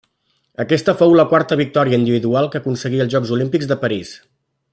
Aquesta 0.61 0.95
fou 1.01 1.13
la 1.19 1.25
quarta 1.33 1.57
victòria 1.59 1.99
individual 2.03 2.49
que 2.55 2.63
aconseguia 2.63 3.07
als 3.07 3.13
Jocs 3.17 3.35
Olímpics 3.37 3.71
de 3.75 3.79
París. 3.87 4.17